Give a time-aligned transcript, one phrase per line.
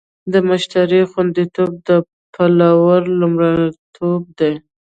[0.31, 1.89] د مشتری خوندیتوب د
[2.33, 4.53] پلور لومړیتوب دی.